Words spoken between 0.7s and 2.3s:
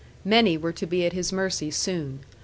to be at his mercy soon.